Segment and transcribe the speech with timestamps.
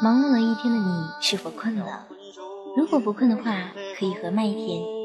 [0.00, 2.06] 忙碌了一天的你是否困了？
[2.76, 4.56] 如果不困的话，可以和麦田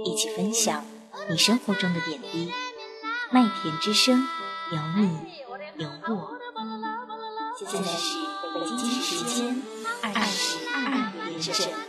[0.06, 0.86] 一起分享
[1.30, 2.52] 你生活中的点滴。
[3.32, 4.24] 麦田之声，
[4.72, 5.18] 有你
[5.78, 6.38] 有我。
[7.58, 8.20] 现在是
[8.54, 9.62] 北京时间
[10.02, 11.83] 二十二点整。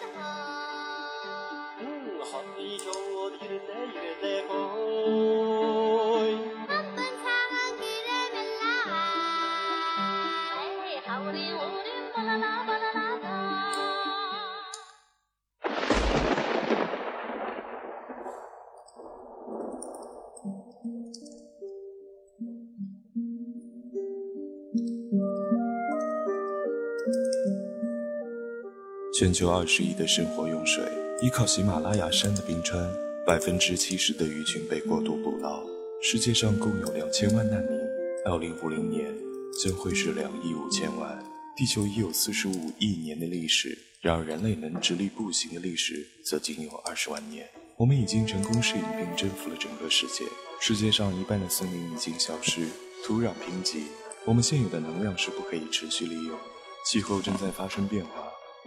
[29.34, 30.84] 全球二十亿的生活用水
[31.20, 32.88] 依靠喜马拉雅山的冰川，
[33.26, 35.60] 百分之七十的鱼群被过度捕捞。
[36.00, 37.76] 世界上共有两千万难民，
[38.24, 39.12] 二零五零年
[39.60, 41.18] 将会是两亿五千万。
[41.56, 47.44] 地球已有四十五亿年的历史，然而人类能直立步行的历史则仅有二十万年。
[47.76, 50.24] 我们已经成功适应并征服了整个世界。
[50.60, 52.68] 世界上一半的森林已经消失，
[53.04, 53.82] 土壤贫瘠，
[54.26, 56.38] 我们现有的能量是不可以持续利用。
[56.86, 58.23] 气候正在发生变化。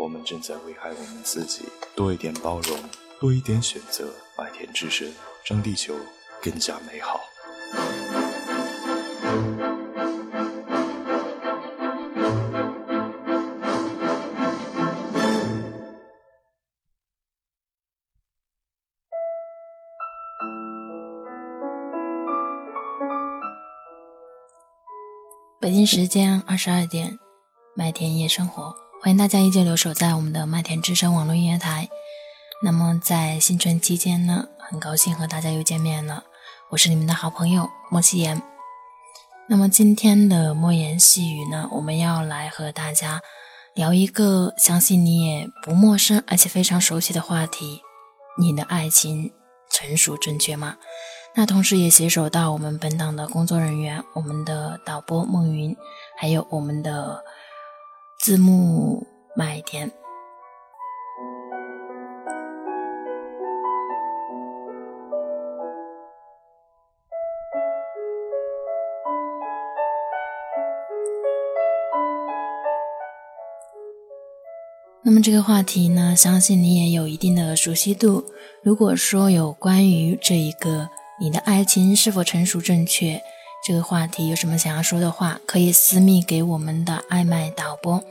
[0.07, 1.65] 我们正在危害我们自己。
[1.93, 2.79] 多一点包容，
[3.19, 5.93] 多一点选择，麦田之声让地球
[6.41, 7.19] 更加美好。
[25.59, 27.19] 北京时间二十二点，
[27.75, 28.86] 麦田夜生活。
[28.99, 31.87] 欢迎大家依旧留守在我们的麦田之声网络音乐台。
[32.63, 36.23] 那么在新春期间呢，很高兴和大家又见面了。
[36.71, 38.41] 我是你们的好朋友莫西言。
[39.47, 43.21] 那么今天的莫言细语呢，我们要来和大家
[43.75, 47.81] 聊一个相信你也不陌生而且非常熟悉的话题：
[48.39, 49.31] 你的爱情
[49.69, 50.75] 成熟正确吗？
[51.35, 55.77] 那同时也携手到我们本档的工作人员，我们的导播孟云，
[56.17, 57.23] 还有我们的。
[58.19, 59.05] 字幕
[59.35, 59.91] 麦田。
[75.03, 78.25] 那么这个话题呢，相信你也有一定的熟悉度。
[78.61, 80.89] 如果说有关于这一个
[81.21, 83.21] 你的爱情是否成熟正确？
[83.67, 88.01] 这个话题有什么想要说的话，可以私密给我们的爱麦导播，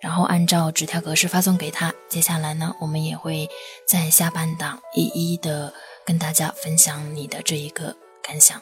[0.00, 1.92] 然后按照纸条格式发送给他。
[2.08, 3.46] 接下来呢，我们也会
[3.86, 5.74] 在下半档一一的
[6.06, 8.58] 跟大家分享你的这一个感想。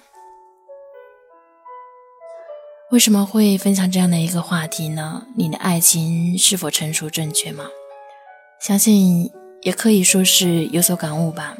[2.90, 5.28] 为什么会分享这样的一个话题呢？
[5.36, 7.66] 你的爱情是否成熟正确吗？
[8.60, 9.30] 相信
[9.62, 11.56] 也可以说是有所感悟吧。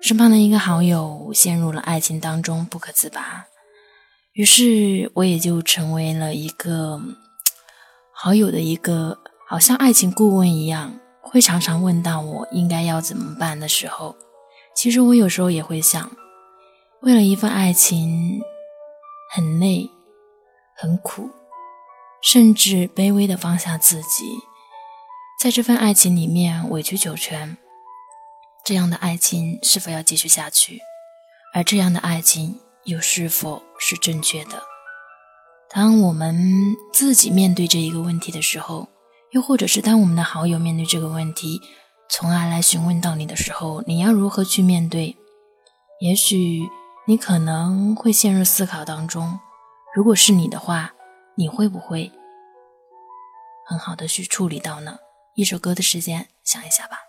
[0.00, 3.48] 身旁的一个好友陷入了爱情当中不可自拔。
[4.34, 7.00] 于是我也就成为了一个
[8.12, 14.16] 好友的一个，好像爱情顾问一样，会常常问到我应该要怎么办的时候。
[14.74, 16.10] 其实我有时候也会想，
[17.02, 18.40] 为了一份爱情，
[19.30, 19.88] 很累，
[20.76, 21.30] 很苦，
[22.20, 24.24] 甚至卑微的放下自己，
[25.40, 27.56] 在这份爱情里面委曲求全，
[28.64, 30.80] 这样的爱情是否要继续下去？
[31.54, 32.58] 而这样的爱情。
[32.84, 34.62] 又是否是正确的？
[35.68, 38.88] 当我们自己面对这一个问题的时候，
[39.32, 41.60] 又或者是当我们的好友面对这个问题，
[42.08, 45.14] 从而来询问到你的时候，你要如何去面对？
[46.00, 46.66] 也许
[47.06, 49.38] 你可能会陷入思考当中。
[49.94, 50.94] 如果是你的话，
[51.34, 52.10] 你会不会
[53.66, 54.96] 很好的去处理到呢？
[55.34, 57.03] 一首歌的时间，想一下吧。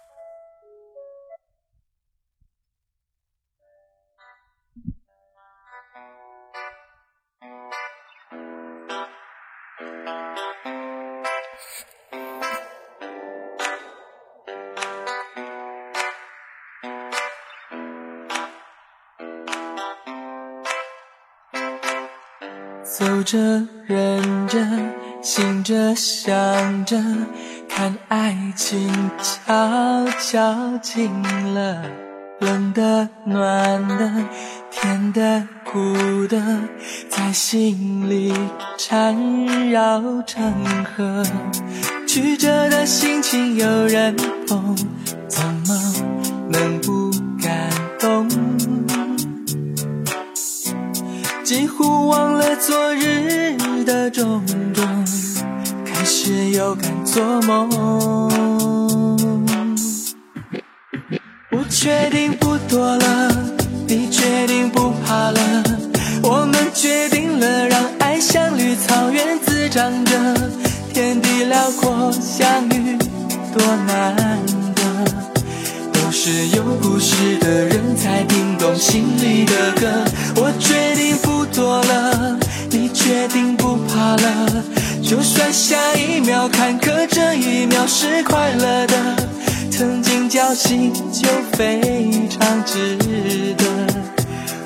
[22.97, 23.37] 走着，
[23.87, 24.57] 忍着，
[25.21, 26.95] 醒着，想着，
[27.67, 28.89] 看爱情
[29.21, 31.11] 悄悄近
[31.53, 31.81] 了，
[32.39, 34.09] 冷的，暖的，
[34.71, 36.41] 甜的，苦的，
[37.09, 38.33] 在心里
[38.77, 39.13] 缠
[39.69, 40.53] 绕成
[40.85, 41.21] 河。
[42.07, 44.15] 曲折的心情有人
[44.47, 44.73] 懂，
[45.27, 45.93] 怎么
[46.49, 46.93] 能不
[52.07, 54.43] 忘了昨日的种
[54.73, 55.05] 种，
[55.85, 57.69] 开始又敢做梦。
[61.51, 63.31] 我决定不躲了，
[63.87, 65.63] 你决定不怕了，
[66.21, 70.11] 我们决定了，让爱像绿草原滋长着，
[70.93, 72.97] 天地辽阔，相遇
[73.53, 74.15] 多难
[74.75, 74.81] 得，
[75.93, 80.05] 都是有故事的人才听懂心里的歌。
[84.15, 84.63] 了，
[85.03, 88.95] 就算下一秒坎坷，这一秒是快乐的。
[89.71, 92.97] 曾经侥幸就非常值
[93.57, 93.65] 得，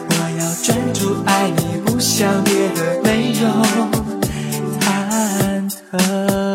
[0.10, 3.48] 我要专注爱你，不想别的，没有
[4.80, 6.49] 忐忑。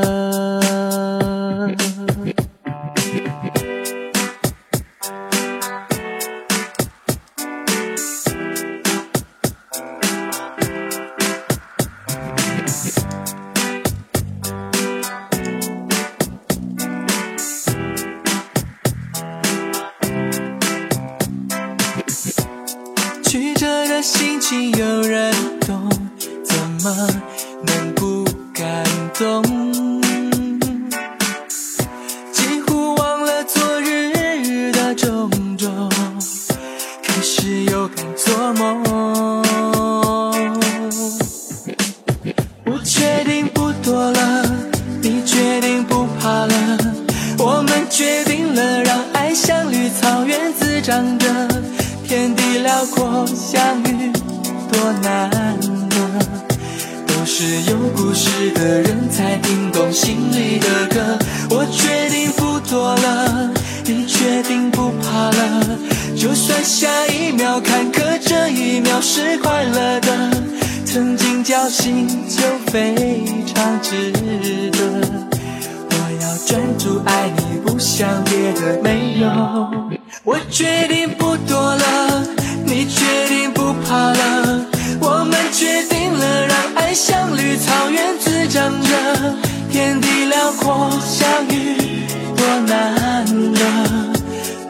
[89.74, 92.06] 天地辽阔相遇
[92.36, 93.60] 多难得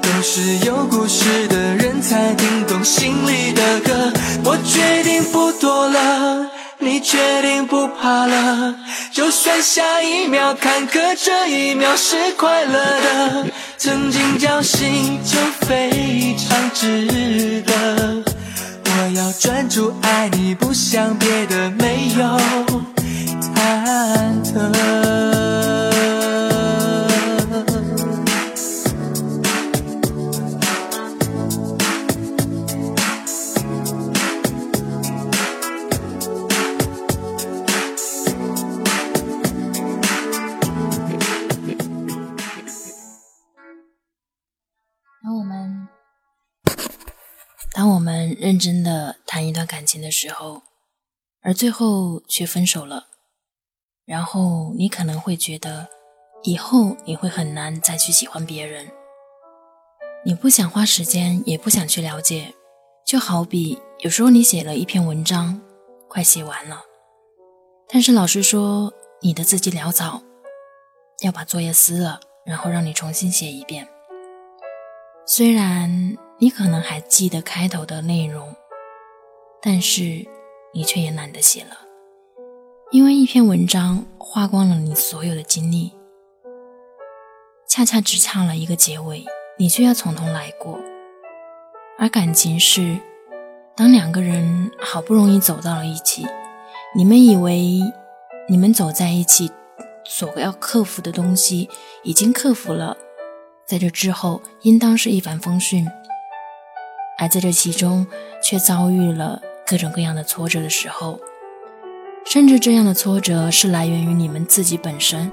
[0.01, 4.11] 都是有故事的人才听懂心里的歌。
[4.47, 6.47] 我决定不躲了
[6.79, 8.75] 你决定不怕了
[9.12, 13.47] 就算下一秒坎坷这一秒是快乐的。
[13.77, 15.37] 曾经侥幸就
[15.67, 18.25] 非常值得
[18.87, 22.94] 我要专注爱你不想别的没有。
[23.40, 24.72] 忐忑。
[47.76, 50.62] 当我们认真的谈一段感情的时候，
[51.42, 53.08] 而最后却分手了，
[54.06, 55.89] 然后你可能会觉得，
[56.43, 58.91] 以后你会很难再去喜欢别人。
[60.25, 62.55] 你不想花时间，也不想去了解，
[63.06, 65.61] 就好比有时候你写了一篇文章，
[66.08, 66.82] 快写完了，
[67.89, 70.23] 但是老师说你的字迹潦草，
[71.20, 73.89] 要把作业撕了，然后让你重新写一遍。
[75.27, 76.17] 虽然。
[76.41, 78.55] 你可能还记得开头的内容，
[79.63, 80.27] 但是
[80.75, 81.77] 你却也懒得写了，
[82.94, 85.93] 因为一篇文章花光了你所有的精力，
[87.67, 89.24] 恰恰只差了一个结尾，
[89.58, 90.79] 你却要从头来过。
[91.98, 93.01] 而感情是，
[93.74, 96.24] 当两个人好不容易走到了一起，
[96.94, 97.81] 你们以为
[98.48, 99.51] 你们走在一起
[100.05, 101.69] 所要克服的东西
[102.05, 102.96] 已经克服了，
[103.67, 105.84] 在这之后应当是一帆风顺。
[107.19, 108.06] 而在这其中，
[108.41, 111.19] 却遭遇了各种各样的挫折的时候，
[112.24, 115.31] 甚至这样的挫折是来源于你们自己本身，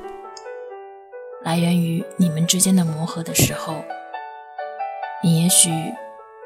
[1.43, 3.83] 来源于你们之间的磨合的时候，
[5.23, 5.71] 你也许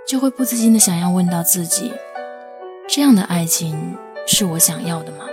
[0.07, 1.91] 就会不自禁的想要问到自己：
[2.87, 5.25] 这样的爱情是我想要的吗？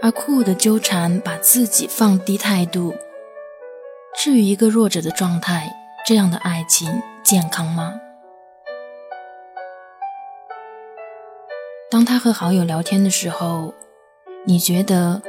[0.00, 2.94] 而酷的纠缠，把自己放低态度，
[4.16, 5.68] 置于一个弱者的状态，
[6.06, 7.02] 这样的爱情。
[7.24, 7.92] 健康吗？
[11.96, 13.72] 当他和好友聊天的时候，
[14.44, 15.22] 你觉得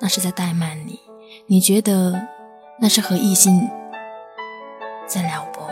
[0.00, 1.00] 那是在怠慢你？
[1.48, 2.22] 你觉得
[2.80, 3.68] 那是和异性
[5.04, 5.68] 在撩拨？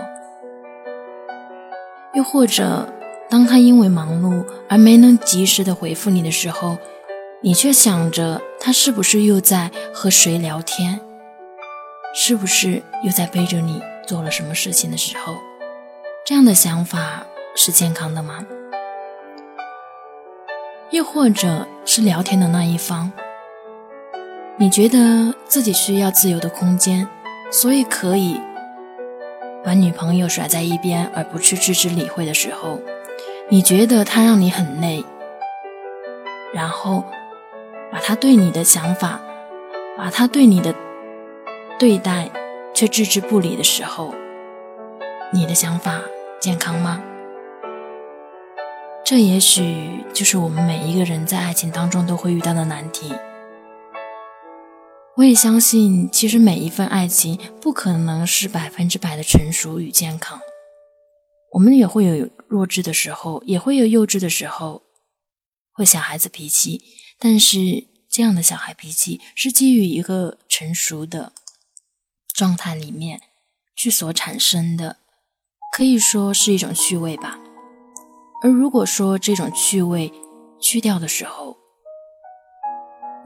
[2.15, 2.89] 又或者，
[3.29, 6.77] 当他因为忙碌而没能及时的回复你的时候，
[7.41, 11.01] 你却想着他是不是又在和谁聊天，
[12.13, 15.37] 是不是又在背着你做了什么事情的时候，
[16.27, 18.45] 这样的想法是健康的吗？
[20.91, 23.13] 又或者是聊天的那一方，
[24.57, 27.09] 你觉得自己需要自由的空间，
[27.51, 28.41] 所以可以
[29.65, 32.81] 把女朋友甩在一边而不去置之理会的时候，
[33.49, 35.05] 你觉得他让你很累，
[36.53, 37.05] 然后。
[37.93, 39.21] 把他对你的想法，
[39.99, 40.73] 把他对你的
[41.77, 42.31] 对待
[42.73, 44.15] 却置之不理的时候，
[45.33, 46.01] 你的想法
[46.39, 47.03] 健康吗？
[49.11, 53.13] 这也许就是我们每一个人在爱情当中都会遇到的难题。
[55.17, 60.39] 我也相信，其实每一份爱情不可能是百分之百的成熟与健康，
[61.55, 64.85] 我们也会有弱智的时候，也会有幼稚的时候，
[65.73, 66.81] 会小孩子脾气。
[67.19, 71.33] 但是，这样的小孩脾气是基于一个成熟的
[72.33, 73.21] 状态里面
[73.75, 74.99] 去所产生的，
[75.77, 77.41] 可以说是一种趣味吧。
[78.43, 80.11] 而如果说这种趣味
[80.59, 81.57] 去掉的时候，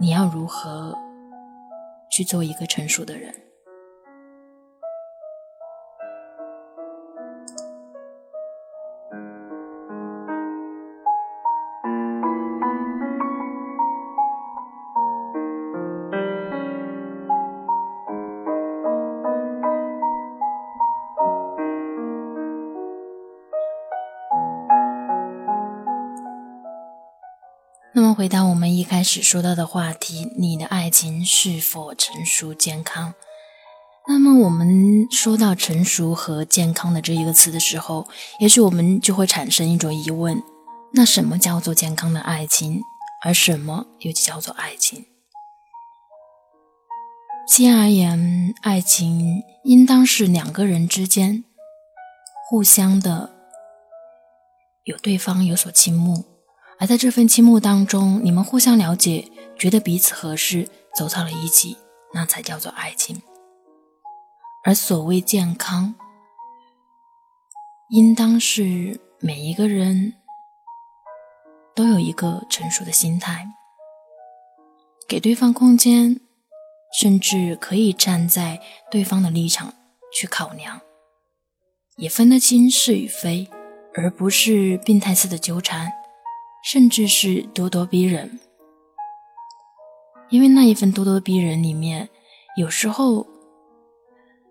[0.01, 0.97] 你要如何
[2.11, 3.33] 去做一个成熟的人？
[28.25, 33.13] 回到我们一开始说到的话题，你的爱情是否成熟健康？
[34.09, 38.09] 那么，我们说到成熟和健康的这一个词的时候，
[38.41, 40.43] 也许我们就会产生一种疑问：
[40.95, 42.81] 那什么叫做健康的爱情？
[43.23, 45.05] 而什么又叫做爱情？
[47.47, 51.45] 先而言，爱情应当是两个人之间
[52.49, 53.35] 互相的
[54.85, 56.25] 有对方有所倾慕。
[56.79, 61.77] 而在这份倾慕当中，你们互相了解，觉得彼此合适，走到了一起，
[62.13, 63.23] 那才叫做爱情。
[64.65, 65.95] 而所谓健康，
[67.91, 70.15] 应当是每一个人
[71.75, 73.47] 都有一个成熟的心态，
[75.07, 76.21] 给对方空间，
[76.99, 79.75] 甚至可以站在对方的立场
[80.13, 80.81] 去考量，
[81.97, 83.49] 也分得清是与非，
[83.95, 85.93] 而不是病态似的纠缠。
[86.65, 88.41] 甚至是咄咄逼人，
[90.31, 92.09] 因为那一份咄咄逼人里面，
[92.57, 93.27] 有时候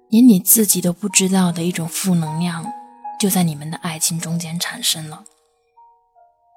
[0.09, 2.71] 连你自己都不知道的一种负能量，
[3.19, 5.25] 就在你们的爱情中间产生了。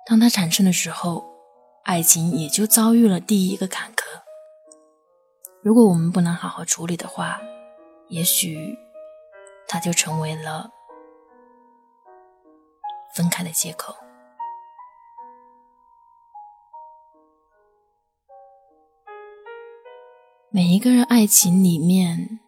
[0.04, 1.24] 当它产生的时候，
[1.84, 4.02] 爱情也就遭遇了第一个坎坷。
[5.62, 7.40] 如果我们不能好好处理的话，
[8.08, 8.76] 也许
[9.66, 10.70] 它就成为了
[13.14, 13.96] 分开的借口。
[20.56, 22.40] 每一个人爱情里面，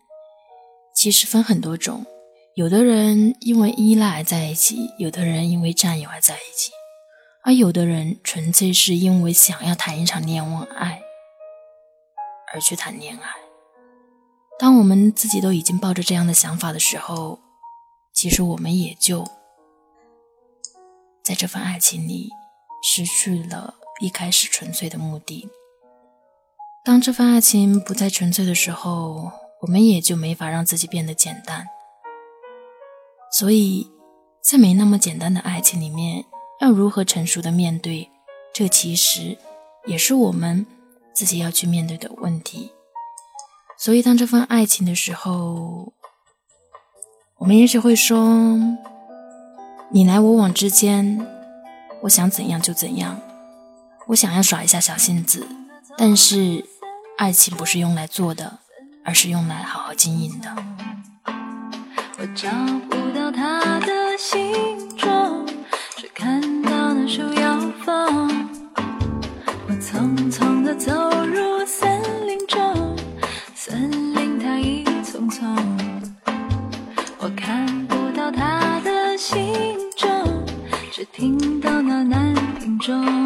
[0.95, 2.07] 其实分很多种。
[2.55, 6.73] 有的人因为依赖在一起，有的人因为占有而在一起，
[7.45, 10.43] 而有的人纯粹是因为想要谈一场恋
[10.75, 11.03] 爱
[12.55, 13.29] 而去谈恋爱。
[14.59, 17.39] 当我们自己都已经抱着这样的想法的时候，
[18.15, 19.23] 其实我们也就
[21.23, 22.31] 在这份爱情里
[22.83, 25.51] 失去了一开始纯粹的目的。
[26.89, 29.31] 当这份爱情不再纯粹的时候，
[29.61, 31.67] 我们也就没法让自己变得简单。
[33.31, 33.91] 所以，
[34.41, 36.25] 在没那么简单的爱情里面，
[36.63, 38.11] 要如何成熟的面对，
[38.55, 39.37] 这其实
[39.85, 40.65] 也是我们
[41.13, 42.73] 自己要去面对的问题。
[43.77, 45.93] 所以，当这份爱情的时候，
[47.37, 48.59] 我们也许会说
[49.93, 51.29] ：“你来我往之间，
[52.05, 53.21] 我想怎样就怎样，
[54.07, 55.47] 我想要耍一下小性子，
[55.99, 56.65] 但是。”
[57.19, 58.61] 爱情不是用来做的，
[59.05, 60.55] 而是用来好好经营的。
[62.17, 62.49] 我找
[62.89, 65.45] 不到他的形状，
[65.97, 68.47] 只看到那树摇风。
[69.67, 70.93] 我匆匆地走
[71.27, 72.97] 入森林中，
[73.53, 75.57] 森林它一丛丛。
[77.19, 80.25] 我看不到他的形状，
[80.93, 83.18] 只听到那南屏钟。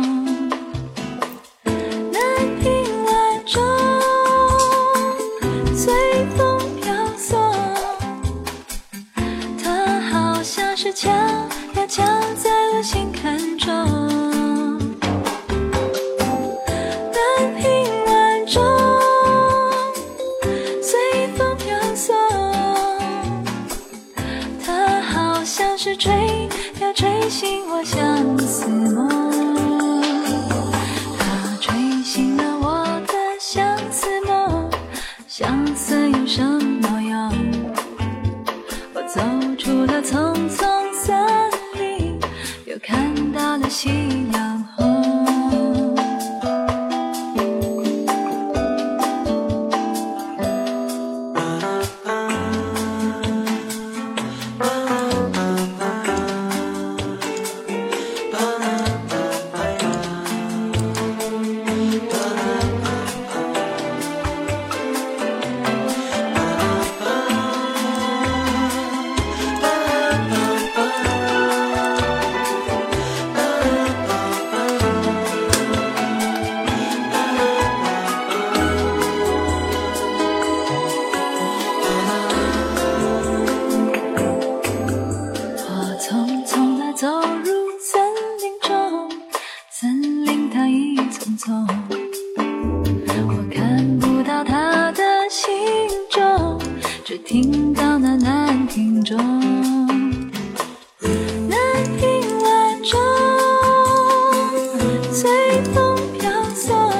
[105.52, 106.90] 随风飘送，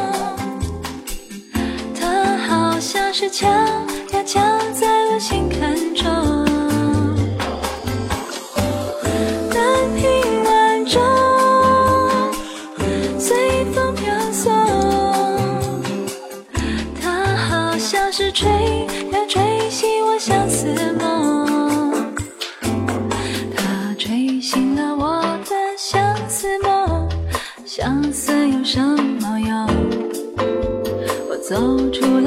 [1.99, 4.41] 它好像是敲呀敲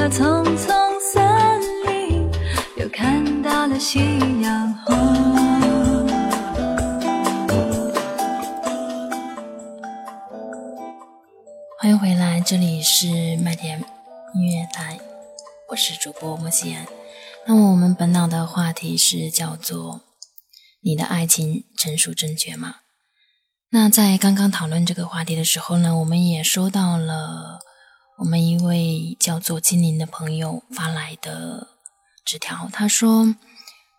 [0.05, 0.67] 了丛丛
[1.01, 2.29] 森林，
[2.77, 3.97] 又看到了夕
[4.39, 4.95] 阳红。
[11.79, 13.83] 欢迎回来，这里是麦田
[14.35, 14.99] 音乐台，
[15.69, 16.85] 我是主播莫西安。
[17.47, 20.01] 那么我们本档的话题是叫做
[20.85, 22.75] “你的爱情成熟正确吗？”
[23.73, 27.61] 那在刚刚讨论这个话题的时候呢，我们也说到了
[28.17, 31.67] 我们一位叫做精灵的朋友发来的
[32.25, 33.35] 纸条，他说：“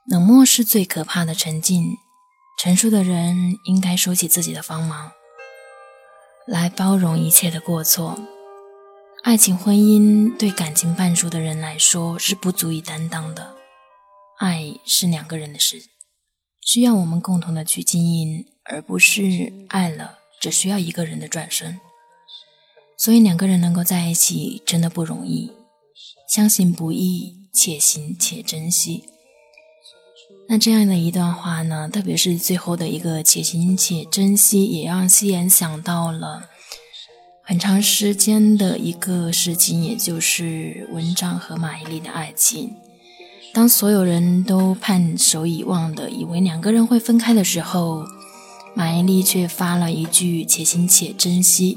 [0.09, 1.99] 冷漠是最可怕的沉静，
[2.59, 5.13] 成熟的人应该收起自己的锋芒。”
[6.49, 8.19] 来包容一切的过错。
[9.23, 13.55] 爱情婚姻对感情半熟的人来说是不足以担当的。
[14.39, 15.83] 爱是两个人的事，
[16.63, 21.81] 需要我们共同的去经营，而不是爱了只需要一个人的转身。
[22.97, 25.53] 所以两个人能够在一起真的不容易，
[26.29, 29.05] 相信不易，且行且珍惜。
[30.49, 36.49] 那这样的一段话呢，特别是最后的一个“且行且珍惜”，也让夕颜想到了
[37.43, 42.75] 很长时间的一个事情，也就是文章和马伊琍的爱情。
[43.53, 48.05] 当所有人都盼首以望的以为两个人会分开的时候，
[48.75, 51.77] 马伊琍却发了一句“且行且珍惜”，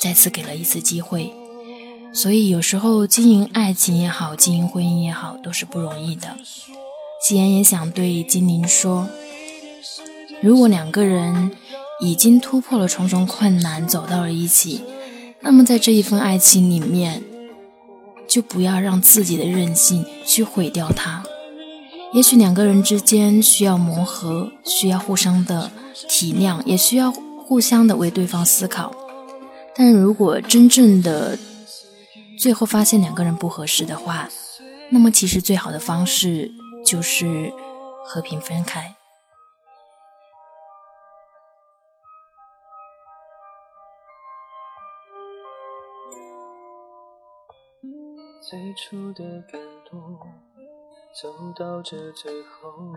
[0.00, 1.32] 再次给了一次机会。
[2.12, 6.36] 所以有时候经营爱情也好，经营婚姻也好，都是不容易的。
[7.20, 9.08] 夕颜也想对精灵说：
[10.40, 11.50] 如果两个人
[12.00, 14.82] 已经突破了重重困难，走到了一起，
[15.40, 17.22] 那么在这一份爱情里面，
[18.28, 21.24] 就不要让自己的任性去毁掉它。
[22.12, 25.72] 也许两个人之间需要磨合，需要互相的
[26.08, 28.94] 体谅，也需要互相的为对方思考。
[29.76, 31.38] 但如果真正的
[32.38, 34.28] 最后发现两个人不合适的话，
[34.90, 36.50] 那么其实最好的方式。
[36.84, 37.50] 就是
[38.04, 38.94] 和平分开。
[48.42, 49.58] 最初的感
[49.88, 49.98] 动，
[51.22, 52.92] 走到这最后，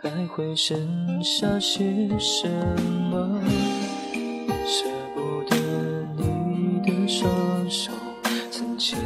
[0.00, 2.48] 还会剩下些什
[3.10, 3.69] 么？
[7.10, 7.90] 双手，
[8.52, 8.96] 曾牵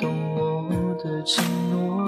[0.00, 2.06] 动我的承诺。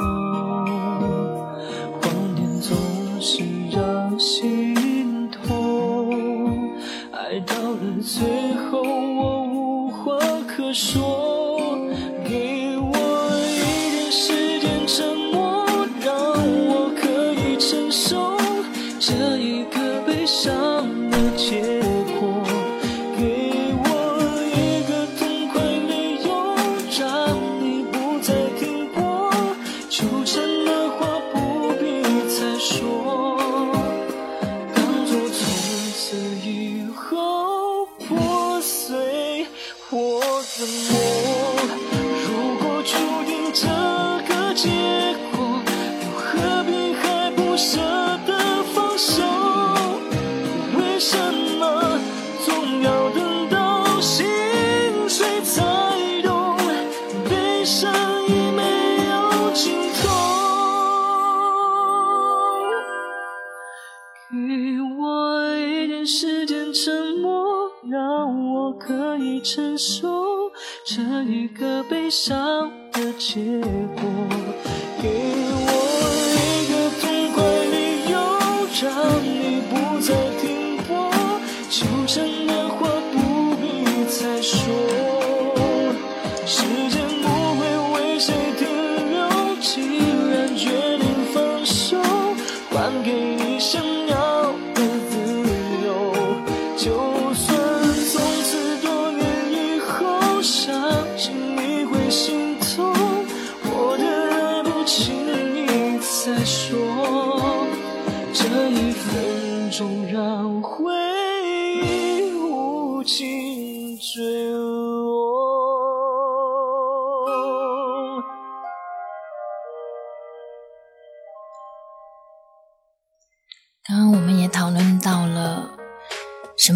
[2.00, 2.02] 谎
[2.38, 2.74] 言总
[3.20, 6.72] 是让心痛，
[7.12, 11.13] 爱到了最后，我无话可说。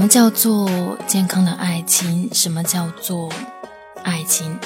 [0.08, 3.30] 叫做健康的爱情，什么叫做
[4.02, 4.58] 爱情。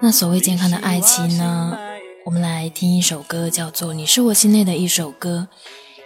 [0.00, 1.78] 那所谓健康的爱情呢？
[2.24, 5.48] 我们来听一首歌，叫做《你是我心内的一首歌》，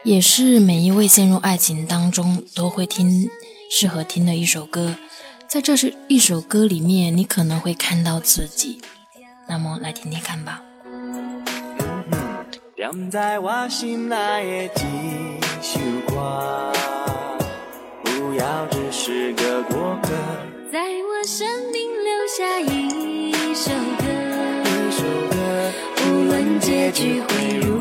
[0.04, 3.28] 也是每一位陷入爱情当中都会听、
[3.70, 4.94] 适合听的一首歌。
[5.48, 8.80] 在这是一首歌里面，你可能会看到自己。
[9.48, 10.62] 那么来听听看吧。
[13.11, 16.72] 在我心内的一首歌，
[18.38, 20.11] 要只是个过客。
[20.70, 24.05] 在我生命留下一首歌，
[24.66, 25.37] 一首歌，
[26.05, 27.76] 无论结局会如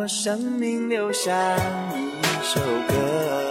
[0.00, 2.58] 我生命留下一首
[2.88, 3.49] 歌，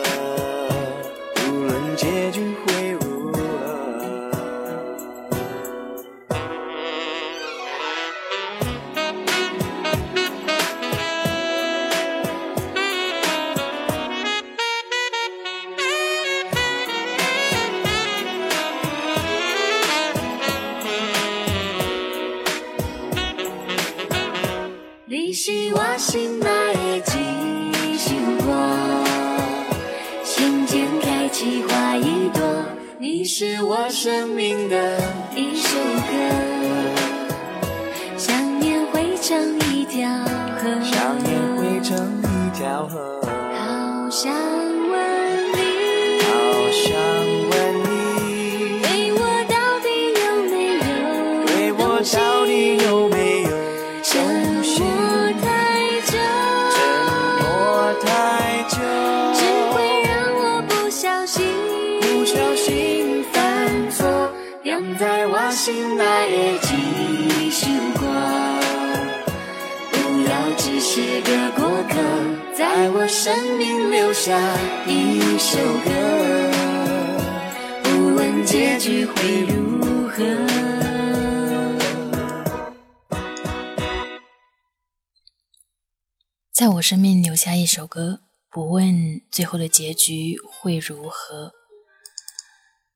[86.89, 91.52] 生命留下一首歌，不问最后的结局会如何。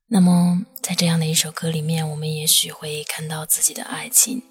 [0.08, 4.42] 那么，在这样的一首歌里面，我们也许会看到自己的爱情。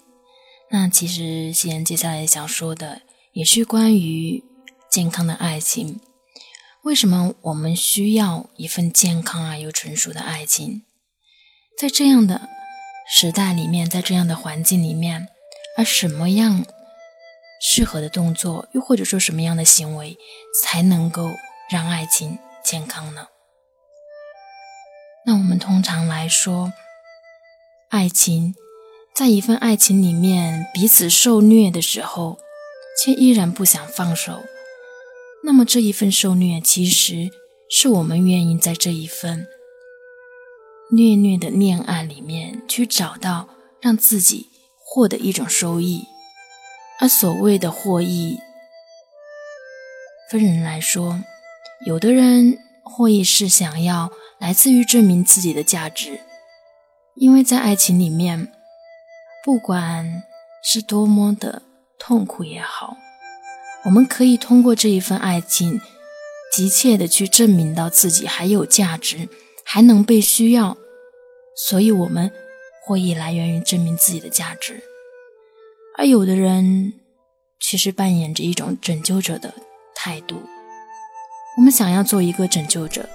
[0.71, 3.01] 那其实，西安接下来想说的
[3.33, 4.41] 也是关于
[4.89, 5.99] 健康的爱情。
[6.83, 10.83] 为什么我们需要一份健康而又成熟的爱情？
[11.77, 12.47] 在这样的
[13.13, 15.27] 时代里面，在这样的环境里面，
[15.77, 16.65] 而什么样
[17.65, 20.17] 适合的动作，又或者说什么样的行为，
[20.61, 21.31] 才能够
[21.71, 23.27] 让爱情健康呢？
[25.25, 26.73] 那我们通常来说，
[27.89, 28.53] 爱情
[29.15, 32.37] 在一份爱情里面彼此受虐的时候，
[33.01, 34.43] 却依然不想放手。
[35.45, 37.29] 那么这一份受虐，其实
[37.69, 39.47] 是我们愿意在这一份
[40.91, 43.47] 虐虐的恋爱里面去找到
[43.79, 44.49] 让自己
[44.83, 46.03] 获得一种收益。
[46.99, 48.39] 而所谓的获益，
[50.29, 51.21] 分人来说，
[51.85, 56.21] 有的人获益是想要来自于证明自己的价值，
[57.15, 58.51] 因为在爱情里面，
[59.43, 60.23] 不管
[60.63, 61.63] 是多么的
[61.99, 62.95] 痛苦也好，
[63.85, 65.81] 我们可以通过这一份爱情，
[66.53, 69.27] 急切的去证明到自己还有价值，
[69.65, 70.77] 还能被需要，
[71.57, 72.31] 所以我们
[72.85, 74.83] 获益来源于证明自己的价值。
[75.95, 76.93] 而有的人
[77.59, 79.53] 其实扮演着一种拯救者的
[79.95, 80.41] 态度，
[81.57, 83.07] 我们想要做一个拯救者，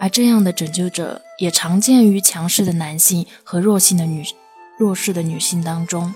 [0.00, 4.24] 而这样的拯救者也常见于强势的男性和弱性的女
[4.76, 6.12] 弱势的女性当中，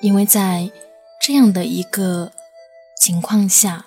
[0.00, 0.70] 因为在
[1.22, 2.32] 这样的一个
[3.00, 3.86] 情况下，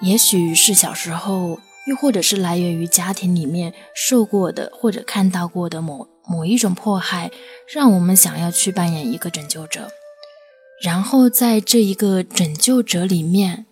[0.00, 6.08] 也许是小时候，又或者是来源于家庭里面受过的或者看到过的某。
[6.30, 7.32] 某一种迫害，
[7.66, 9.90] 让我们想要去扮演一个拯救者，
[10.80, 13.66] 然后在这一个拯救者里面，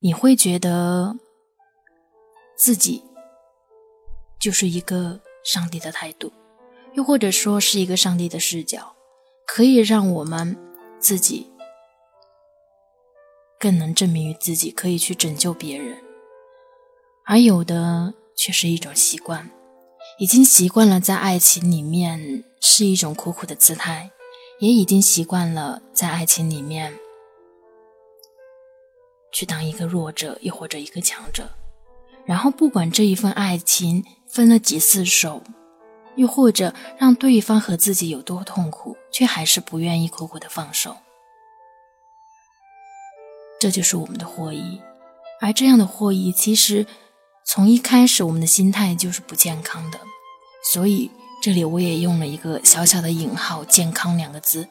[0.00, 1.16] 你会觉得
[2.54, 3.02] 自己
[4.38, 6.30] 就是一个上帝的态度，
[6.92, 8.94] 又或者说是一个上帝的视角，
[9.46, 10.54] 可以让我们
[10.98, 11.50] 自己
[13.58, 15.96] 更能证明于自己，可以去拯救别人，
[17.24, 19.50] 而有的却是一种习惯。
[20.18, 24.10] 已经习惯了在爱情里面是一种苦苦的姿态，
[24.60, 26.94] 也已经习惯了在爱情里面
[29.32, 31.50] 去当一个弱者，又或者一个强者。
[32.24, 35.42] 然后不管这一份爱情分了几次手，
[36.14, 40.98] 又或者让对方和自己有多痛苦，却还是不愿意苦苦的放手。
[43.58, 44.80] 这就是我们的获益，
[45.40, 46.86] 而这样的获益其实。
[47.44, 50.00] 从一开始，我们的心态就是不健康的，
[50.72, 51.10] 所以
[51.42, 54.68] 这里我也用了一个小小的引号“健康”两个字。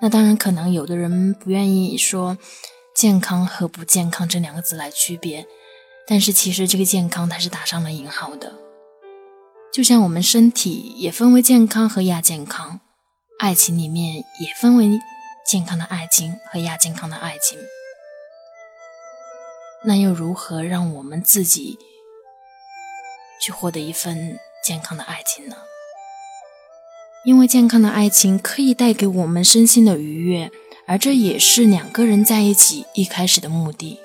[0.00, 2.36] 那当然，可能有的人不愿意说
[2.96, 5.46] “健康”和“不健康”这两个字来区别，
[6.06, 8.54] 但是其实这个“健康”它是打上了引号的。
[9.72, 12.80] 就像我们身体也分为健康和亚健康，
[13.38, 14.98] 爱情里面也分为
[15.46, 17.58] 健康的爱情和亚健康的爱情。
[19.84, 21.78] 那又如何让我们自己？
[23.44, 25.56] 去获得一份健康的爱情呢？
[27.26, 30.50] 因为健康的爱情可以带给我们身心的愉悦，
[30.86, 34.00] 而这也是两个人在一起一开始的目的，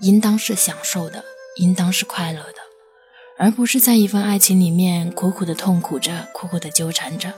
[0.00, 1.24] 应当是享受的，
[1.58, 2.58] 应当是快乐的，
[3.38, 7.34] 而不是在一份爱情里面苦苦的痛苦着，苦苦的纠缠着，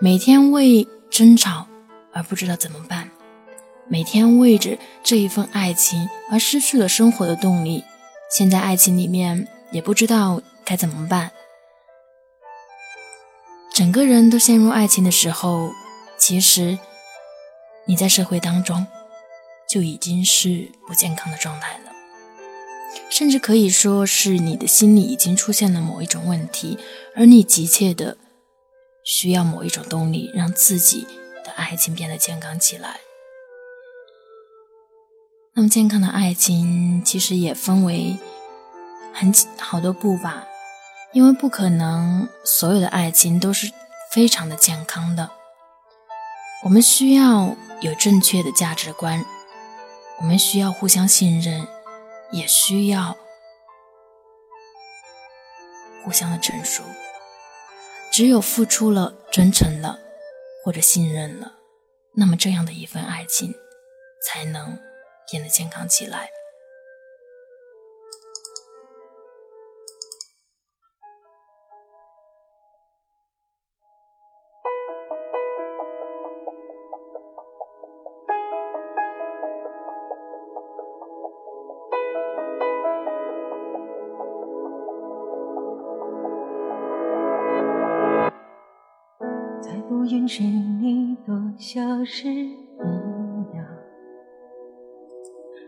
[0.00, 1.68] 每天为争吵
[2.12, 3.10] 而不知道怎么办，
[3.88, 7.84] 每天为着这一份爱情而失去了生活的动力。
[8.36, 9.46] 现在爱情里面。
[9.72, 11.30] 也不知道该怎么办，
[13.72, 15.70] 整个人都陷入爱情的时候，
[16.18, 16.78] 其实
[17.86, 18.86] 你在社会当中
[19.68, 21.92] 就已经是不健康的状态了，
[23.10, 26.76] 甚至可以说是你的心里已经出现了某一种问题，
[27.14, 28.16] 而你急切的
[29.04, 31.06] 需要某一种动力，让自己
[31.44, 33.00] 的爱情变得健康起来。
[35.54, 38.16] 那么，健康的爱情其实也分为。
[39.12, 40.46] 很好多步吧，
[41.12, 43.72] 因为不可能所有的爱情都是
[44.10, 45.30] 非常的健康的。
[46.64, 49.24] 我们需要有正确的价值观，
[50.18, 51.66] 我们需要互相信任，
[52.30, 53.16] 也需要
[56.04, 56.82] 互相的成熟。
[58.12, 59.98] 只有付出了、真诚了
[60.64, 61.52] 或者信任了，
[62.14, 63.54] 那么这样的一份爱情
[64.26, 64.78] 才能
[65.30, 66.28] 变得健康起来。
[90.04, 92.56] 允许你多消失一
[93.52, 93.64] 秒，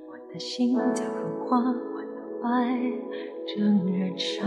[0.09, 1.05] 我的心在
[1.47, 2.79] 缓缓的爱
[3.47, 4.47] 正燃烧。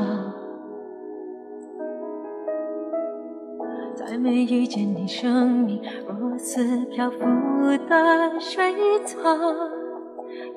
[3.96, 7.20] 在没遇见你，生命如此漂浮
[7.88, 8.74] 的水
[9.06, 9.20] 草，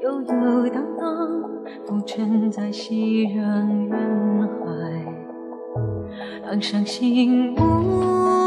[0.02, 1.42] 悠悠荡荡，
[1.86, 5.14] 浮沉在熙攘人海，
[6.44, 8.37] 当伤心无。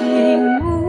[0.00, 0.87] 让伤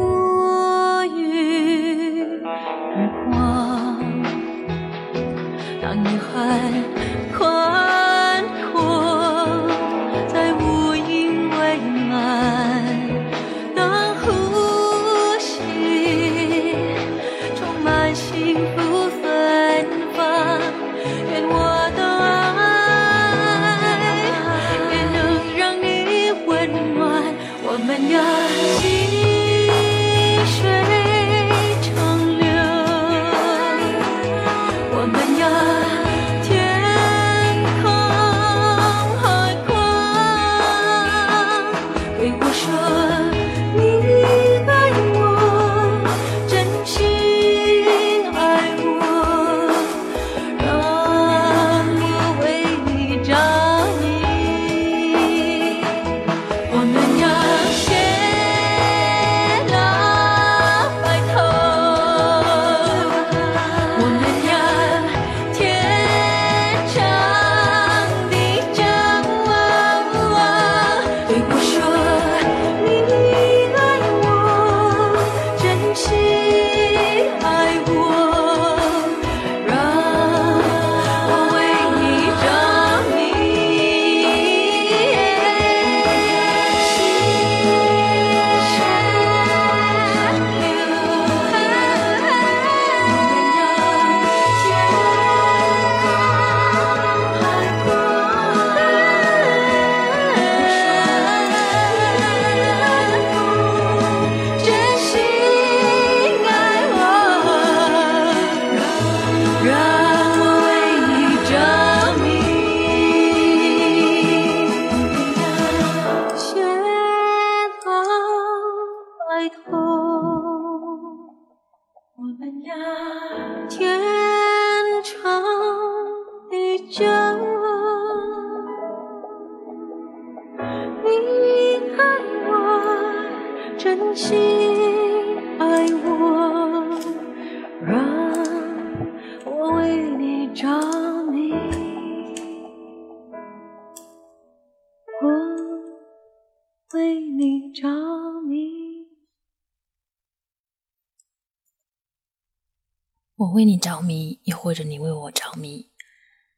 [153.49, 155.89] 我为你着迷，又或者你为我着迷，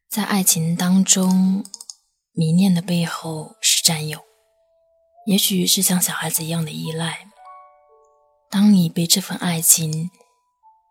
[0.09, 1.63] 在爱情当中，
[2.33, 4.19] 迷恋的背后是占有，
[5.25, 7.29] 也许是像小孩子一样的依赖。
[8.49, 10.11] 当你被这份爱情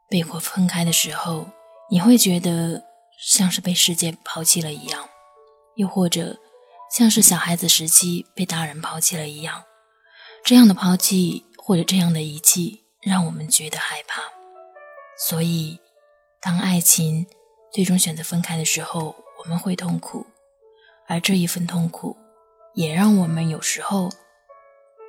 [0.09, 1.49] 被迫分开的时候，
[1.91, 2.85] 你会觉得
[3.23, 5.07] 像是被世界抛弃了一样，
[5.77, 6.39] 又或者
[6.97, 9.65] 像是小孩子时期被大人抛弃了一样。
[10.43, 14.23] 这样的抛弃或者这样的遗弃，让我们觉得害怕。
[15.29, 15.79] 所以，
[16.41, 17.27] 当爱情
[17.71, 20.27] 最终选择分开的时候，我们会痛苦，
[21.07, 22.17] 而这一份痛苦，
[22.75, 24.11] 也让我们有时候，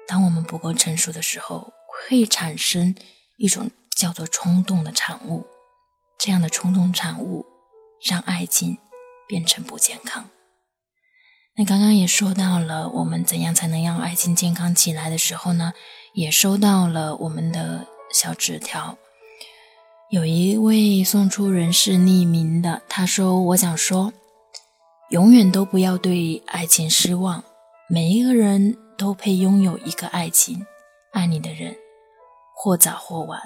[0.05, 2.93] 当我们不够成熟的时候，会产生
[3.37, 5.47] 一种叫做冲动的产物。
[6.19, 7.45] 这样的冲动产物，
[8.05, 8.77] 让爱情
[9.27, 10.29] 变成不健康。
[11.55, 15.73] 那刚刚也说到了，我们怎样才能让爱情健康起来的时候呢？
[16.13, 18.97] 也收到了我们的小纸条。
[20.11, 24.11] 有一位送出人是匿名的，他说：“我想说，
[25.09, 27.41] 永远都不要对爱情失望。
[27.87, 30.65] 每一个人都配拥有一个爱情，
[31.13, 31.77] 爱你的人，
[32.53, 33.39] 或早或晚，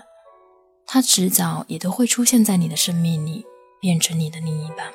[0.87, 3.45] 他迟早也都会出现在你的生命里，
[3.79, 4.87] 变成你的另一半。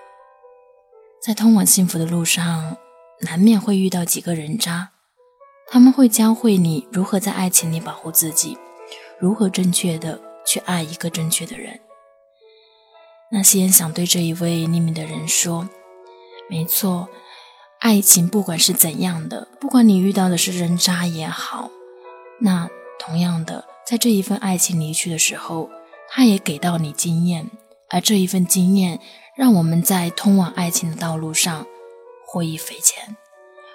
[1.22, 2.76] 在通往幸福的路上，
[3.20, 4.90] 难免会遇到几个人渣，
[5.68, 8.58] 他们会教会你如何在爱情里保护自己，
[9.20, 11.80] 如何正确的。”去爱一个正确的人。
[13.32, 15.68] 那西恩想对这一位匿名的人说
[16.51, 17.09] ：“没错，
[17.78, 21.70] 爱情不管是怎样的，不管你遇到的是人渣也好，
[22.41, 22.68] 那
[22.99, 25.70] 同样的，在这一份爱情离去的时候，
[26.09, 27.49] 他也给到你经验，
[27.88, 29.01] 而这一份经验
[29.36, 31.66] 让我们在通往爱情的道路上
[32.26, 33.16] 获益匪浅。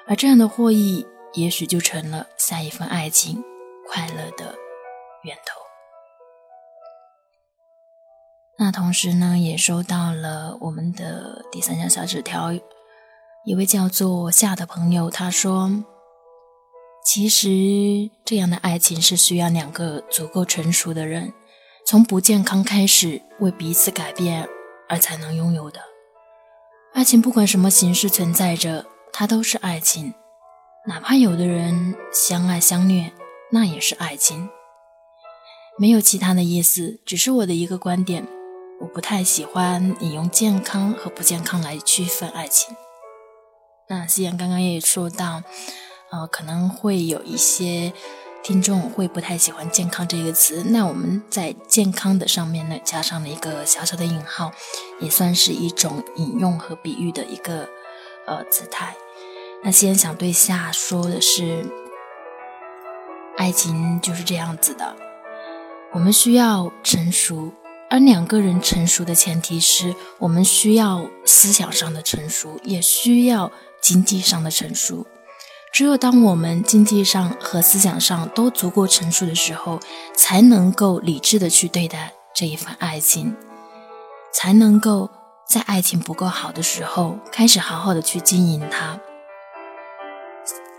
[0.05, 3.43] 而这样的获益，也许就成了下一份爱情
[3.87, 4.55] 快乐的
[5.23, 5.64] 源头。
[8.57, 12.53] 那同时呢，也收到了我们的第三张小纸条，
[13.43, 15.83] 一位叫做夏的朋友，他说
[17.05, 21.33] ：“其实这样的爱情是需要两个足够成熟的人，
[21.85, 24.47] 从不健康开始，为彼此改变
[24.87, 25.81] 而才能拥有的。
[26.93, 30.13] 爱情不管什么形式存在着，它都是爱情，
[30.87, 33.11] 哪怕有的人相爱相虐，
[33.51, 34.49] 那也是爱情。
[35.77, 38.25] 没有其他的意思，只是我的一个观点。”
[38.81, 42.75] 我不太喜欢你用健康和不健康来区分爱情。
[43.87, 45.43] 那夕颜刚刚也说到，
[46.11, 47.93] 呃，可能会有一些
[48.43, 50.63] 听众会不太喜欢“健康”这个词。
[50.67, 54.51] 那我们在“健康”的上面呢，加上了一个小小的引号，
[54.99, 57.69] 也算是一种引用和比喻的一个
[58.27, 58.95] 呃姿态。
[59.63, 61.65] 那夕颜想对夏说的是，
[63.37, 64.95] 爱情就是这样子的，
[65.93, 67.53] 我们需要成熟。
[67.89, 75.05] 而两个人成熟的前提是我们需要思想上的成熟，也需要经济上的成熟。
[75.71, 79.79] 只有当我们经济上和思想上都足够成熟的时候，
[80.15, 83.35] 才能够理智的去对待这一份爱情，
[84.33, 85.09] 才能够
[85.47, 88.99] 在爱情不够好的时候开始好好的去经营它。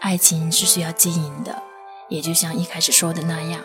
[0.00, 1.62] 爱情是需要经营的，
[2.08, 3.60] 也就像一开始说的那样，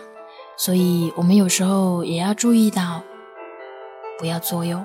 [0.56, 3.02] 所以我们有时候也要注意到。
[4.22, 4.84] 不要作哟。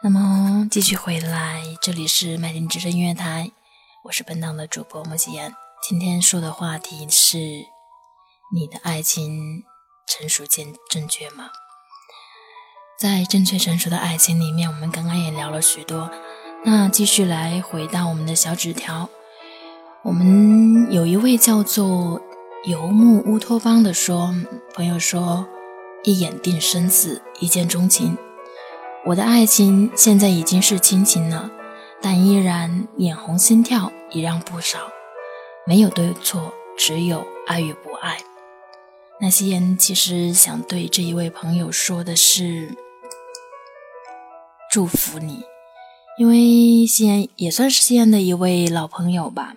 [0.00, 3.50] 那么，继续回来，这里是麦田之声音乐台，
[4.04, 5.52] 我是本档的主播莫吉言。
[5.82, 7.75] 今天说的话题是。
[8.54, 9.64] 你的爱情
[10.06, 11.50] 成熟正正确吗？
[12.96, 16.08] 在正确成熟的爱情里面，我们刚刚也聊了许多。
[16.64, 19.10] 那继续来回到我们的小纸条，
[20.04, 22.22] 我们有一位叫做
[22.64, 24.32] 游牧乌托邦的说
[24.74, 25.46] 朋友说
[26.04, 28.16] ：“一眼定生死，一见钟情。
[29.06, 31.50] 我的爱情现在已经是亲情了，
[32.00, 34.78] 但依然眼红心跳，一让不少。
[35.66, 37.95] 没有对错，只有爱与不爱。”
[39.18, 42.76] 那夕颜其实想对这一位朋友说的是，
[44.70, 45.42] 祝福你，
[46.18, 49.54] 因为夕颜也算是西安的一位老朋友吧。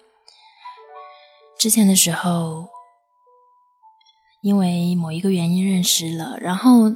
[1.59, 2.69] 之前的时候，
[4.41, 6.95] 因为某一个原因认识了，然后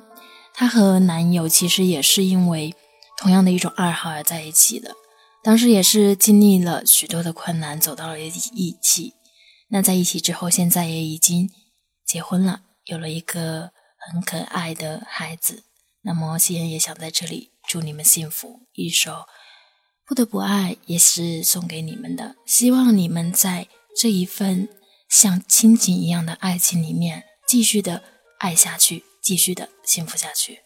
[0.54, 2.74] 她和男友其实也是因为
[3.18, 4.96] 同样的一种爱好而在一起的。
[5.44, 8.30] 当时也是经历了许多的困难，走到了一
[8.82, 9.16] 起。
[9.68, 11.50] 那在一起之后，现在也已经。
[12.06, 15.64] 结婚了，有了一个很可爱的孩子。
[16.02, 18.68] 那么，夕颜也想在这里祝你们幸福。
[18.74, 19.12] 一首
[20.06, 24.68] 《不得不爱》也是送给你们的，希望你们在这一份
[25.08, 28.04] 像亲情一样的爱情里面，继续的
[28.40, 30.63] 爱下去，继续的幸福下去。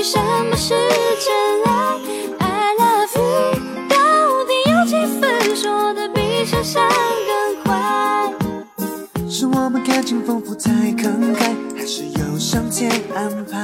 [0.00, 0.18] 什
[0.50, 0.74] 么是
[1.20, 1.32] 真
[1.64, 1.70] 爱
[2.38, 3.54] ？I love you，
[3.88, 3.96] 到
[4.44, 6.82] 底有几分说的比想象
[7.26, 7.70] 更快？
[9.28, 13.58] 是我们感情丰富太慷慨，还是有上天安排？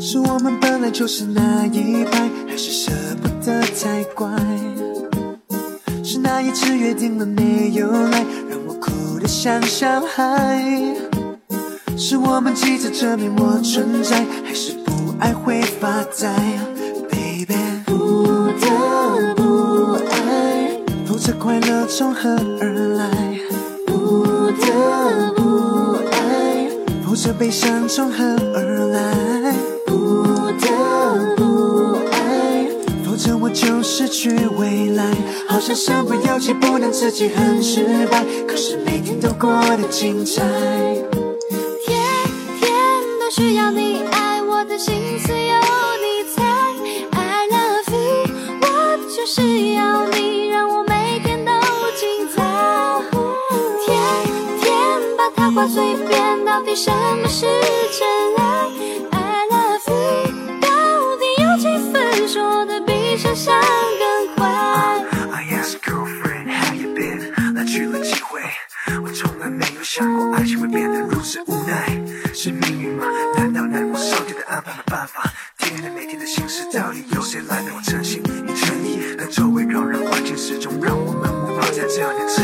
[0.00, 2.90] 是我们本来就是那一派，还是舍
[3.22, 4.28] 不得太乖？
[6.02, 10.60] 是那一次约定了没有来，让我哭得像小孩？
[11.96, 16.34] 是我们急着证明我存在，还是不爱会发呆
[17.08, 17.54] ，baby？
[17.86, 22.30] 不得不爱，否则快乐从何
[22.60, 23.08] 而来？
[23.86, 24.26] 不
[24.60, 26.68] 得不爱，
[27.06, 28.24] 否则悲伤从何
[28.54, 29.54] 而来？
[29.86, 30.24] 不
[30.60, 32.68] 得不爱，
[33.04, 35.06] 否则我就失去未来。
[35.48, 40.42] 好像身不由己，不能自己很失败，可是每天都过得精彩。
[44.74, 45.54] 的心思有
[46.02, 46.42] 你猜。
[47.12, 48.26] I love you，
[48.60, 48.66] 我
[49.08, 49.40] 就是
[49.74, 51.52] 要你，让我每天都
[51.94, 52.42] 精彩。
[53.86, 53.94] 天
[54.60, 54.66] 天
[55.16, 57.46] 把它挂嘴边，到底什么是
[57.96, 58.68] 真爱
[81.94, 82.43] 无法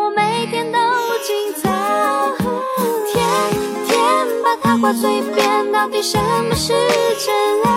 [4.93, 6.73] 嘴边，到底什么是
[7.17, 7.33] 真
[7.63, 7.70] 爱？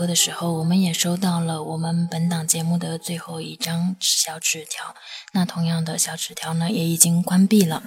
[0.00, 4.94] 歌的时候，我们也收到了我们本档节目的最后一张小纸条。
[5.34, 7.82] 那同样的小纸条呢，也已经关闭了。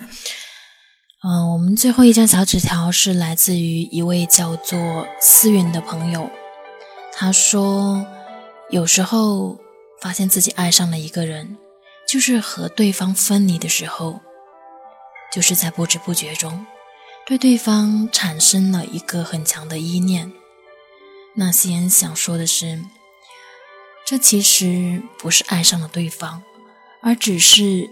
[1.23, 6.29] 嗯、我们最后一张小纸条是来自于一位叫做思云的朋友，
[7.11, 8.05] 他说，
[8.69, 9.57] 有时候
[9.99, 11.57] 发现自己爱上了一个人，
[12.07, 14.21] 就是和对方分离的时候，
[15.33, 16.63] 就是在不知不觉中。
[17.25, 20.31] 对对方产生了一个很强的依念。
[21.35, 22.83] 那些人想说的是，
[24.05, 26.43] 这其实不是爱上了对方，
[27.01, 27.89] 而只是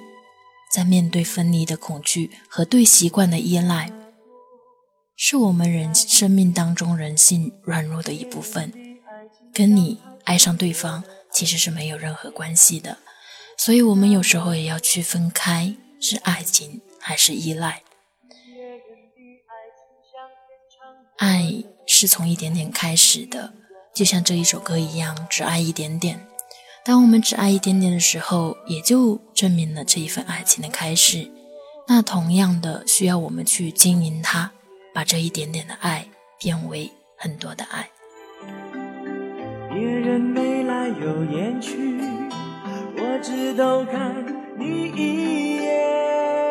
[0.71, 3.91] 在面对分离的恐惧和对习惯的依赖，
[5.15, 8.71] 是我们人生命当中人性软弱的一部分，
[9.53, 12.99] 跟你爱上对方其实是没有任何关系的。
[13.57, 17.83] 所以，我们有时候也要区分开是爱情还是依赖。
[21.17, 21.63] 爱
[22.01, 23.53] 是从一点点开始的，
[23.93, 26.25] 就像这一首歌一样，只爱一点点。
[26.83, 31.29] 当我们只爱一点点的时候，也就证明了这一份爱情的开始。
[31.87, 34.49] 那同样的，需要我们去经营它，
[34.95, 36.07] 把这一点点的爱
[36.39, 37.87] 变为很多的爱。
[39.69, 41.99] 别人眉来又眼去，
[42.97, 44.25] 我只都看
[44.57, 46.50] 你一眼。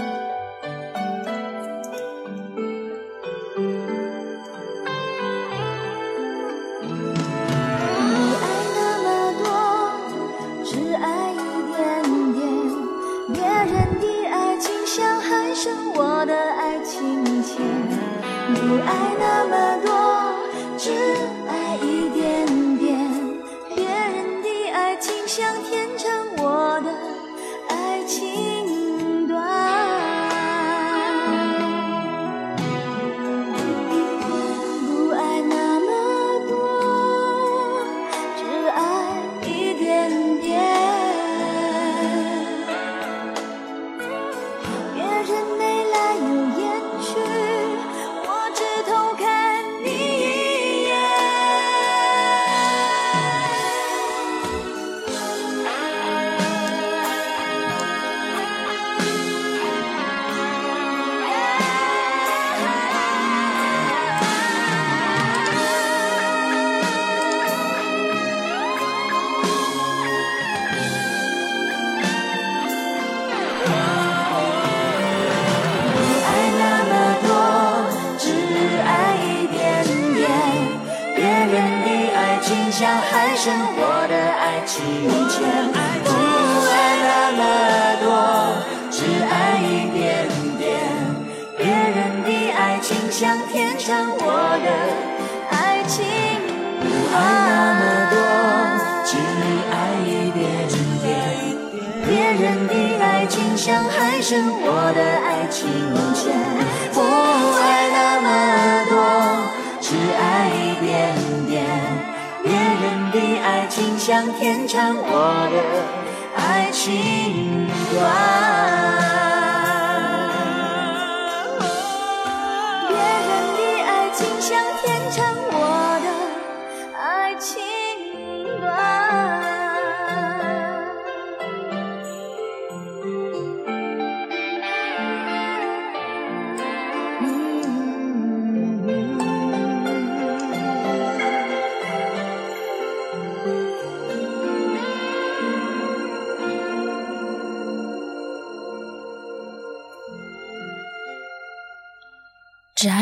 [18.71, 19.10] 不爱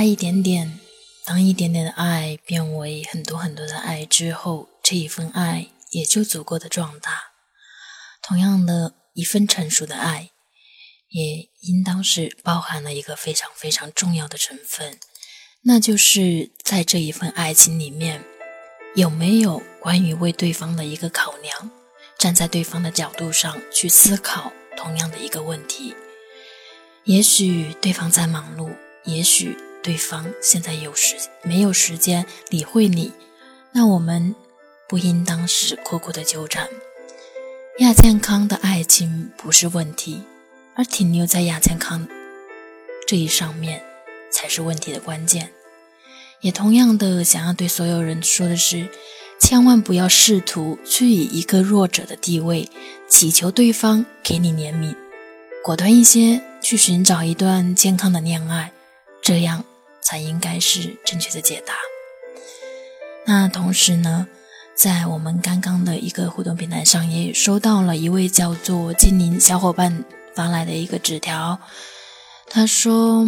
[0.09, 0.79] 一点点，
[1.23, 7.25] 当一点点的爱变为很多很多的爱之后，这一份爱也就足够的壮大。
[8.23, 10.31] 同样的一份成熟的爱，
[11.09, 14.97] 也应当是包含了一个非常非常重要的成分，
[15.61, 18.23] 那就是在这一份爱情里面，
[18.95, 21.69] 有没有关于为对方的一个考量，
[22.17, 25.95] 站在对方的角度上去思考同样的一个问题。
[27.05, 33.11] 也许对方在忙碌，也许对方现在有时没有时间理会你，
[33.71, 34.35] 那我们
[34.87, 36.67] 不应当是苦苦的纠缠。
[37.79, 40.23] 亚健康的爱情不是问题，
[40.75, 42.07] 而停留在亚健康
[43.07, 43.81] 这一上面
[44.29, 45.51] 才是问题的关键。
[46.41, 48.89] 也同样的，想要对所有人说的是，
[49.39, 52.69] 千万不要试图去以一个弱者的地位
[53.07, 54.95] 祈求对方给你怜悯，
[55.63, 58.73] 果断一些去寻找一段健康的恋爱，
[59.21, 59.63] 这样
[60.01, 61.73] 才应该是正确的解答。
[63.25, 64.27] 那同时呢，
[64.75, 70.03] 在我们刚刚的一个互动平台上，也收到了一位叫做精灵小伙伴
[70.33, 71.59] 发来的一个纸条，
[72.47, 73.27] 他说：“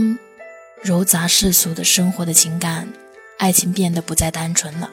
[0.81, 2.91] 揉杂世俗的生活的情感，
[3.37, 4.89] 爱情变得不再单纯了，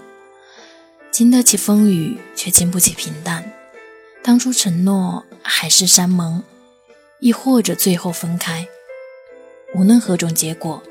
[1.11, 3.51] 经得起风雨，却经不起平淡。
[4.23, 6.43] 当初承诺海誓山盟，
[7.21, 8.69] 亦或者最后分开，
[9.75, 10.83] 无论何种结果，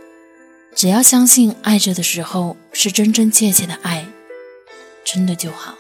[0.76, 4.08] 只要相信爱着的时候是真真切切的爱。”
[5.04, 5.78] 真的就好，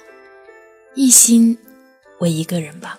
[0.95, 1.57] 一心
[2.19, 2.97] 为一个人吧。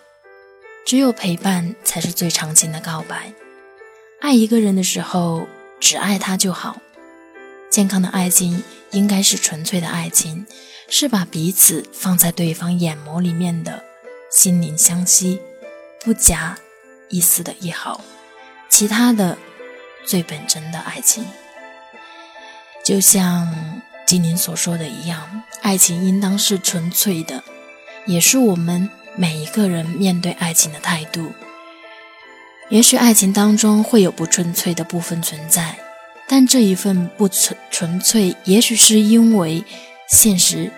[0.87, 3.33] 只有陪伴才是最长情的告白。
[4.21, 5.49] 爱一个人的时候，
[5.81, 6.81] 只爱他就好。
[7.71, 10.47] 健康的爱情应该是纯粹的爱情，
[10.89, 13.83] 是把彼此放在对方眼眸里面的
[14.31, 15.41] 心灵相惜，
[16.05, 16.59] 不假
[17.09, 18.03] 一丝的一毫。
[18.69, 19.39] 其他的，
[20.09, 21.25] 最本真的爱情，
[22.83, 23.55] 就像。
[24.09, 27.45] 金玲所说的一样，爱情应当是纯粹的，
[28.07, 31.35] 也是我们每一个人面对爱情的态度。
[32.71, 35.79] 也许爱情当中会有不纯粹的部分存在，
[36.27, 39.63] 但这一份不纯纯粹，也许是因为
[40.09, 40.73] 现实。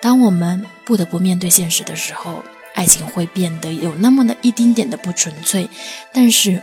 [0.00, 5.68] 当我们不得不面对现实的时候，爱情会变得有那么的一丁点的不纯粹，
[6.10, 6.62] 但是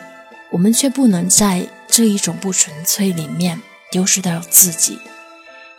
[0.51, 4.99] 我们却不能在这一种不纯粹里面丢失掉自己。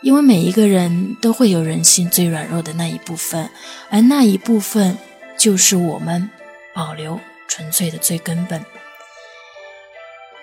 [0.01, 3.49] 因为每一个人都会有人性最软弱的那一部分，
[3.89, 4.97] 而那一部分
[5.37, 6.29] 就是我们
[6.73, 8.65] 保留纯粹的最根本。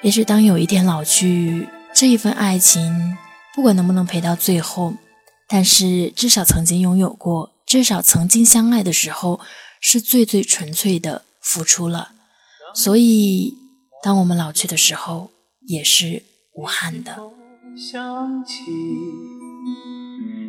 [0.00, 3.18] 也许当有一天老去，这一份爱情
[3.54, 4.94] 不管能不能陪到最后，
[5.46, 9.40] 但是至少曾经拥有过，至少曾经相爱的时候
[9.78, 12.12] 是最最纯粹的付出了。
[12.74, 13.58] 所以，
[14.02, 15.30] 当我们老去的时候，
[15.66, 16.22] 也是
[16.54, 17.18] 无憾的。
[17.76, 18.64] 想起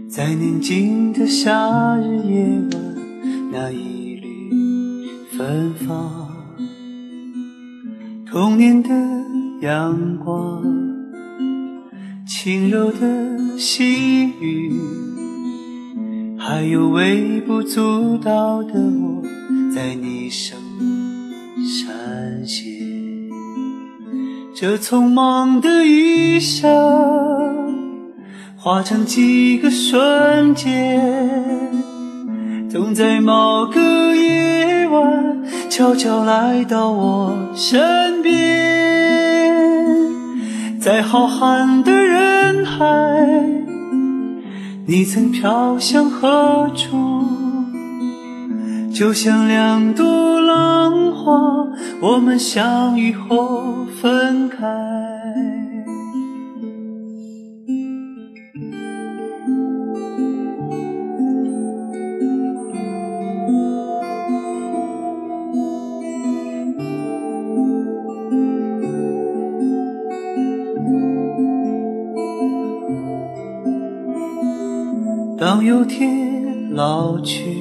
[0.10, 6.34] 在宁静的夏日夜晚，那一缕芬芳，
[8.26, 8.90] 童年的
[9.62, 10.64] 阳光，
[12.26, 14.80] 轻柔的细雨，
[16.40, 19.22] 还有微不足道的我，
[19.76, 20.58] 在你身
[21.68, 22.91] 闪现。
[24.62, 26.70] 这匆忙的一生。
[28.56, 31.02] 化成几个瞬间，
[32.70, 33.82] 总在某个
[34.16, 38.32] 夜晚悄悄来到我身边，
[40.80, 42.86] 在浩瀚的人海，
[44.86, 47.41] 你曾飘向何处？
[48.94, 51.32] 就像两朵浪花，
[52.02, 54.68] 我们相遇后分开。
[75.40, 77.61] 当有天老去，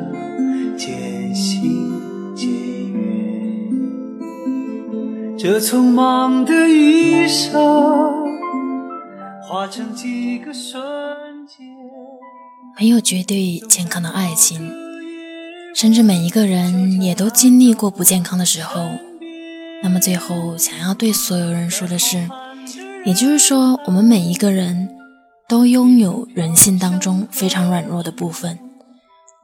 [5.51, 7.51] 这匆忙的一生，
[9.43, 10.81] 化成几个瞬
[11.45, 11.67] 间。
[12.79, 14.71] 没有绝对健康的爱情，
[15.75, 18.91] 甚至每一个人也都经历过不健康的时候。
[19.83, 22.29] 那么最后想要对所有人说的是，
[23.03, 24.87] 也就是说，我们每一个人
[25.49, 28.57] 都拥有人性当中非常软弱的部分，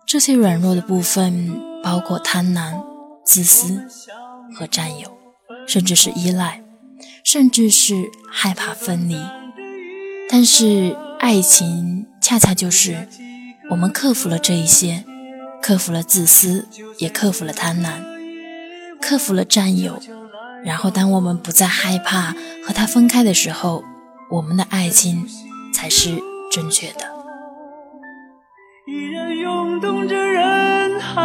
[0.06, 1.52] 这些软弱的部分
[1.84, 2.82] 包括贪婪、
[3.26, 3.86] 自私
[4.56, 5.17] 和占有，
[5.68, 6.64] 甚至是依赖，
[7.24, 9.16] 甚至是害怕分离。
[10.30, 13.08] 但是爱情恰恰就是
[13.70, 15.04] 我们克服了这一些，
[15.62, 18.02] 克服了自私，也克服了贪婪，
[19.02, 20.02] 克服了占有。
[20.66, 22.34] 然后，当我们不再害怕
[22.66, 23.84] 和他分开的时候，
[24.32, 25.26] 我们的爱情
[25.74, 27.06] 才是正确的。
[28.88, 31.22] 依然涌动着人海，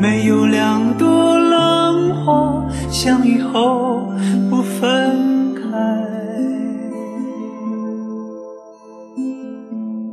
[0.00, 0.46] 没有
[3.00, 4.12] 花相遇后
[4.50, 5.62] 不分开。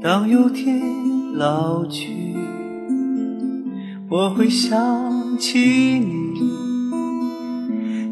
[0.02, 0.80] 当有天
[1.34, 2.34] 老去，
[4.08, 5.60] 我会想起
[6.00, 6.42] 你，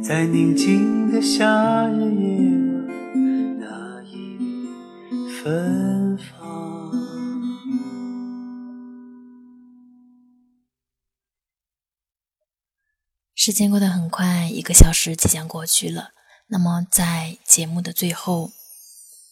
[0.03, 2.37] 在宁静的夏日夜
[2.85, 4.37] 晚那一
[5.41, 5.84] 芬
[13.45, 16.09] 时间过得很快，一个小时即将过去了。
[16.47, 18.49] 那么，在节目的最后，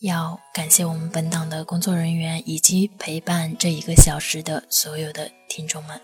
[0.01, 5.99] 要感谢我们本档的工作人员以及陪伴这一个小时的所有的听众们。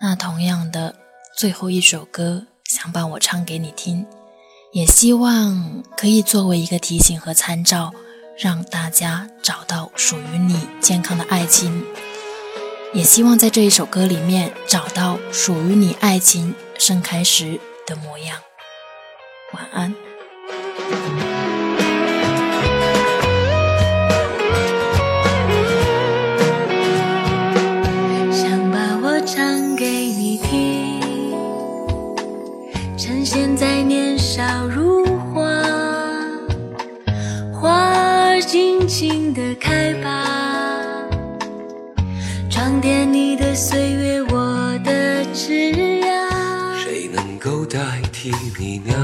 [0.00, 0.96] 那同样的，
[1.36, 4.06] 最后一首歌想把我唱给你听，
[4.72, 7.92] 也希望可以作为一个提醒和参照，
[8.38, 11.84] 让大家找到属于你健康的爱情。
[12.94, 18.38] 也希望在这一首歌里面找到属于你爱情盛开时的模样。
[19.52, 19.92] 晚安。
[28.32, 31.00] 想把我唱给你听，
[32.96, 35.04] 趁现在年少如
[35.34, 35.62] 花，
[37.52, 40.24] 花儿尽情地开吧，
[42.48, 43.97] 装点你的岁月，
[47.70, 48.94] 代替你呢？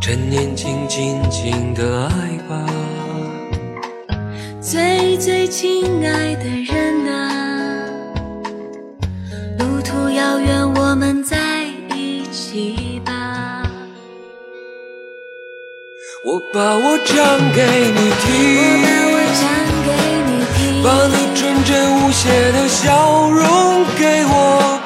[0.00, 2.10] 趁年轻，尽情的爱
[2.48, 2.66] 吧。
[4.60, 7.86] 最最亲爱的人啊，
[9.60, 11.64] 路途遥远，我们在
[11.94, 13.62] 一起吧。
[16.24, 17.14] 我把我唱
[17.54, 17.62] 给
[17.94, 19.46] 你我听，把我唱
[19.86, 19.88] 给
[20.26, 21.70] 你听，把你纯真
[22.00, 24.32] 无邪的笑容给我
[24.84, 24.85] 吧。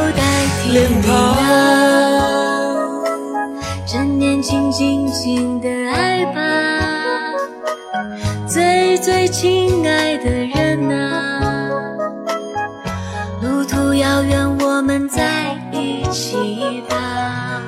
[0.69, 1.35] 脸庞。
[3.85, 6.39] 趁年轻，尽情的爱吧，
[8.47, 11.69] 最最亲爱的人啊，
[13.41, 17.61] 路途遥远，我们在一起吧。